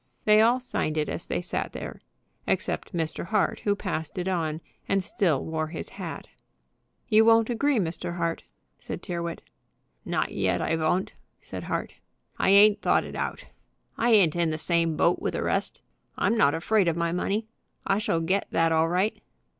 They 0.25 0.41
all 0.41 0.59
signed 0.59 0.97
it 0.97 1.07
as 1.09 1.27
they 1.27 1.41
sat 1.43 1.73
there, 1.73 1.99
except 2.47 2.91
Mr. 2.93 3.25
Hart, 3.25 3.59
who 3.59 3.75
passed 3.75 4.17
it 4.17 4.27
on, 4.27 4.59
and 4.89 5.03
still 5.03 5.45
wore 5.45 5.67
his 5.67 5.89
hat. 5.89 6.27
"You 7.07 7.23
won't 7.23 7.51
agree, 7.51 7.77
Mr. 7.77 8.15
Hart?" 8.17 8.41
said 8.79 9.03
Tyrrwhit. 9.03 9.43
"Not 10.03 10.31
yet 10.33 10.59
I 10.59 10.75
von't," 10.75 11.13
said 11.39 11.65
Hart. 11.65 11.93
"I 12.39 12.49
ain't 12.49 12.81
thought 12.81 13.03
it 13.03 13.15
out. 13.15 13.45
I 13.95 14.09
ain't 14.09 14.35
in 14.35 14.49
the 14.49 14.57
same 14.57 14.97
boat 14.97 15.19
with 15.21 15.33
the 15.35 15.43
rest. 15.43 15.83
I'm 16.17 16.35
not 16.35 16.55
afraid 16.55 16.87
of 16.87 16.97
my 16.97 17.11
money. 17.11 17.45
I 17.85 17.99
shall 17.99 18.21
get 18.21 18.47
that 18.49 18.71
all 18.71 18.89
right." 18.89 19.21